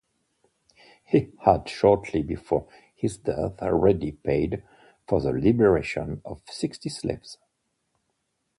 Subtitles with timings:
[1.05, 2.65] He had shortly before
[2.95, 4.63] his death already paid
[5.07, 7.37] for the liberation of sixty slaves.